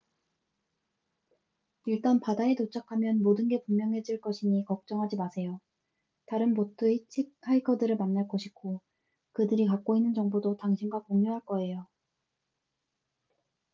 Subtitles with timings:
[1.85, 5.59] 일단 바다에 도착하면 모든 게 분명해질 것이니 걱정하지 마세요
[6.25, 8.81] 다른 보트 히치하이커들을 만날 것이고
[9.33, 11.85] 그들이 갖고 있는 정보도 당신과 공유할 거에요